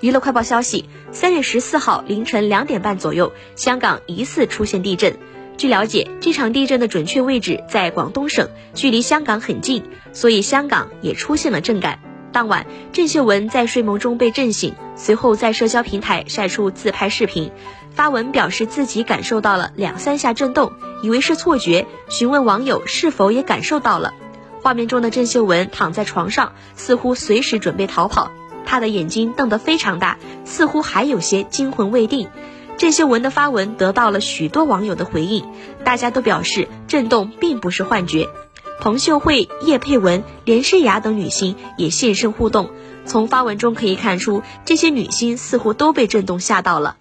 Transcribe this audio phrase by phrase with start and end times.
[0.00, 5.18] 娱乐快报消息，三月十四号凌晨两点半左右，香港疑似出现地震。
[5.58, 9.84] 据了解，这场地震的准确位置在广东省，距离香港很近，
[10.14, 11.98] 所以香港也出现了震感。
[12.32, 17.52] 当晚，郑秀文在睡梦中被震醒，随后在社交平台晒出自拍视频，
[17.90, 20.72] 发文表示自己感受到了两三下震动，
[21.02, 24.14] 以为是错觉，询问网友是否也感受到了。
[24.62, 28.30] 画面中的郑秀文躺在床上，似乎随时准备逃跑。
[28.64, 32.28] 他的眼睛瞪得非常大，似乎还有些惊魂未定。
[32.76, 35.44] 这些文的发文得到了许多网友的回应，
[35.84, 38.28] 大家都表示震动并不是幻觉。
[38.80, 42.70] 彭秀慧、叶佩文、连诗雅等女星也现身互动。
[43.04, 46.96] 从发文中可以看出，这些女星似乎都被震动吓到了。